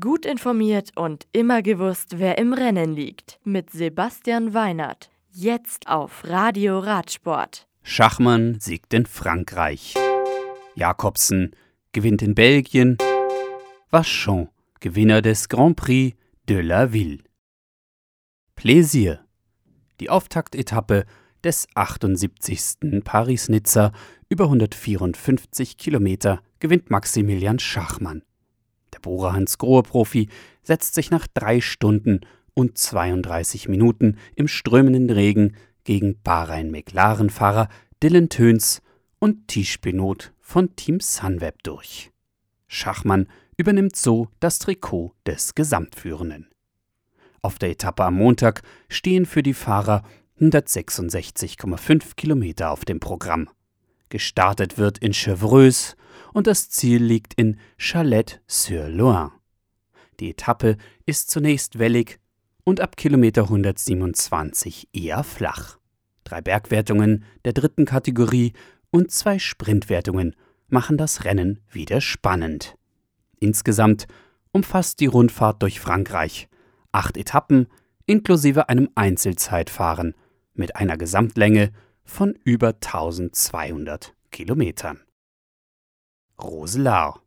Gut 0.00 0.24
informiert 0.24 0.92
und 0.96 1.26
immer 1.32 1.60
gewusst, 1.60 2.18
wer 2.18 2.38
im 2.38 2.54
Rennen 2.54 2.94
liegt. 2.94 3.38
Mit 3.44 3.68
Sebastian 3.68 4.54
Weinert. 4.54 5.10
Jetzt 5.30 5.88
auf 5.88 6.24
Radio 6.24 6.78
Radsport. 6.78 7.68
Schachmann 7.82 8.58
siegt 8.60 8.94
in 8.94 9.04
Frankreich. 9.04 9.92
Jakobsen 10.74 11.54
gewinnt 11.92 12.22
in 12.22 12.34
Belgien. 12.34 12.96
Vachon, 13.90 14.48
Gewinner 14.80 15.20
des 15.20 15.50
Grand 15.50 15.76
Prix 15.76 16.16
de 16.48 16.62
la 16.62 16.94
Ville. 16.94 17.22
Plaisir. 18.56 19.22
Die 20.00 20.08
Auftaktetappe 20.08 21.04
des 21.44 21.68
78. 21.74 23.04
Paris-Nizza 23.04 23.92
über 24.30 24.44
154 24.44 25.76
Kilometer 25.76 26.40
gewinnt 26.58 26.88
Maximilian 26.88 27.58
Schachmann. 27.58 28.22
Bohrer 29.04 29.34
Hans 29.34 29.58
Grohe 29.58 29.82
Profi 29.82 30.28
setzt 30.62 30.94
sich 30.94 31.10
nach 31.10 31.26
drei 31.26 31.60
Stunden 31.60 32.20
und 32.54 32.78
32 32.78 33.68
Minuten 33.68 34.16
im 34.34 34.48
strömenden 34.48 35.10
Regen 35.10 35.56
gegen 35.84 36.20
Bahrain-McLaren-Fahrer 36.22 37.68
Dylan 38.02 38.30
Töns 38.30 38.80
und 39.18 39.46
Tisch 39.46 39.80
Benot 39.80 40.32
von 40.40 40.74
Team 40.74 41.00
Sunweb 41.00 41.62
durch. 41.62 42.10
Schachmann 42.66 43.28
übernimmt 43.58 43.94
so 43.94 44.28
das 44.40 44.58
Trikot 44.58 45.12
des 45.26 45.54
Gesamtführenden. 45.54 46.48
Auf 47.42 47.58
der 47.58 47.70
Etappe 47.70 48.04
am 48.04 48.14
Montag 48.14 48.62
stehen 48.88 49.26
für 49.26 49.42
die 49.42 49.54
Fahrer 49.54 50.02
166,5 50.40 52.16
Kilometer 52.16 52.70
auf 52.70 52.86
dem 52.86 53.00
Programm. 53.00 53.50
Gestartet 54.08 54.78
wird 54.78 54.96
in 54.98 55.12
Chevreuse 55.12 55.94
und 56.34 56.46
das 56.46 56.68
Ziel 56.68 57.02
liegt 57.02 57.32
in 57.34 57.58
Chalette-sur-Loing. 57.78 59.30
Die 60.20 60.30
Etappe 60.30 60.76
ist 61.06 61.30
zunächst 61.30 61.78
wellig 61.78 62.18
und 62.64 62.80
ab 62.80 62.96
Kilometer 62.96 63.44
127 63.44 64.88
eher 64.92 65.24
flach. 65.24 65.78
Drei 66.24 66.42
Bergwertungen 66.42 67.24
der 67.44 67.52
dritten 67.52 67.86
Kategorie 67.86 68.52
und 68.90 69.10
zwei 69.10 69.38
Sprintwertungen 69.38 70.34
machen 70.68 70.98
das 70.98 71.24
Rennen 71.24 71.60
wieder 71.70 72.00
spannend. 72.00 72.76
Insgesamt 73.38 74.06
umfasst 74.52 75.00
die 75.00 75.06
Rundfahrt 75.06 75.62
durch 75.62 75.80
Frankreich 75.80 76.48
acht 76.92 77.16
Etappen 77.16 77.66
inklusive 78.06 78.68
einem 78.68 78.88
Einzelzeitfahren 78.94 80.14
mit 80.54 80.76
einer 80.76 80.96
Gesamtlänge 80.96 81.72
von 82.04 82.34
über 82.44 82.68
1200 82.68 84.14
Kilometern. 84.30 85.00
Roselar. 86.42 87.20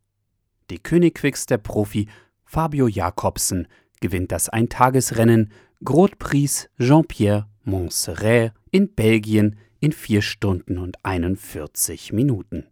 Die 0.70 0.78
Königquicks 0.78 1.46
der 1.46 1.58
Profi 1.58 2.08
Fabio 2.44 2.88
Jakobsen 2.88 3.68
gewinnt 4.00 4.32
das 4.32 4.48
Eintagesrennen 4.48 5.52
Grand 5.84 6.18
Prix 6.18 6.68
Jean-Pierre 6.78 7.46
Montserrat 7.64 8.52
in 8.70 8.94
Belgien 8.94 9.58
in 9.80 9.92
4 9.92 10.22
Stunden 10.22 10.78
und 10.78 10.96
41 11.04 12.12
Minuten. 12.12 12.66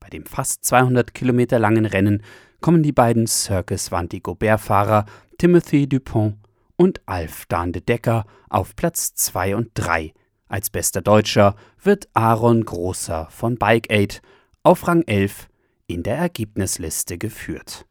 Bei 0.00 0.08
dem 0.08 0.26
fast 0.26 0.64
200 0.64 1.14
Kilometer 1.14 1.58
langen 1.58 1.86
Rennen 1.86 2.22
kommen 2.60 2.82
die 2.82 2.92
beiden 2.92 3.26
Circus 3.26 3.92
Vandy-Gobert-Fahrer 3.92 5.06
Timothy 5.38 5.88
Dupont 5.88 6.36
und 6.76 7.00
Alf 7.06 7.46
Dahn 7.46 7.72
de 7.72 7.82
Decker 7.82 8.24
auf 8.48 8.74
Platz 8.74 9.14
2 9.14 9.56
und 9.56 9.70
3. 9.74 10.12
Als 10.48 10.70
bester 10.70 11.00
Deutscher 11.00 11.54
wird 11.82 12.08
Aaron 12.14 12.64
Großer 12.64 13.28
von 13.30 13.56
Bike 13.56 13.90
Aid 13.90 14.22
auf 14.62 14.86
Rang 14.86 15.02
11 15.02 15.48
in 15.92 16.02
der 16.02 16.16
Ergebnisliste 16.16 17.18
geführt. 17.18 17.86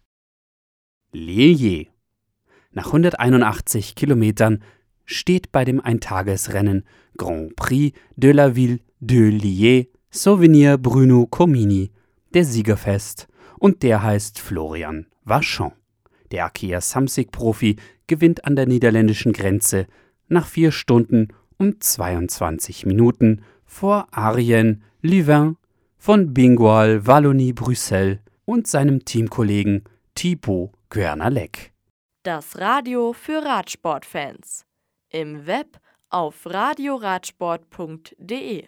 Lillier. 1.14 1.88
Nach 2.72 2.88
181 2.88 3.96
Kilometern 3.96 4.64
steht 5.06 5.52
bei 5.52 5.66
dem 5.66 5.82
Eintagesrennen 5.82 6.86
Grand 7.18 7.56
Prix 7.56 7.98
de 8.16 8.32
la 8.32 8.56
Ville 8.56 8.80
de 9.00 9.30
Lier 9.30 9.88
Souvenir 10.10 10.78
Bruno 10.78 11.28
Comini 11.28 11.92
der 12.34 12.46
Sieger 12.46 12.78
fest 12.78 13.28
und 13.60 13.84
der 13.84 14.02
heißt 14.02 14.40
Florian 14.40 15.08
Vachon. 15.24 15.74
Der 16.32 16.46
Akea 16.46 16.80
Samsic-Profi 16.80 17.76
gewinnt 18.08 18.46
an 18.46 18.56
der 18.56 18.68
niederländischen 18.68 19.34
Grenze 19.34 19.86
nach 20.30 20.48
vier 20.48 20.72
Stunden 20.72 21.28
und 21.58 21.84
22 21.84 22.86
Minuten 22.86 23.44
vor 23.66 24.08
Arjen 24.12 24.84
Livin 25.02 25.58
von 26.02 26.34
Bingoal 26.34 27.06
Wallonie 27.06 27.54
Brüssel 27.54 28.20
und 28.46 28.66
seinem 28.66 29.06
Teamkollegen 29.06 29.84
Thibaut 30.16 30.72
Görner-Leck. 30.90 31.74
Das 32.24 32.58
Radio 32.58 33.14
für 33.14 33.46
Radsportfans. 33.46 34.66
Im 35.12 35.46
Web 35.46 35.80
auf 36.10 36.48
radioradsport.de 36.48 38.66